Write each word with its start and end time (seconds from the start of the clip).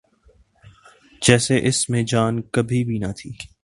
جیسے 1.21 1.67
اس 1.67 1.89
میں 1.89 2.03
جان 2.03 2.41
کبھی 2.41 2.83
بھی 2.83 2.97
نہ 2.97 3.11
تھی۔ 3.17 3.31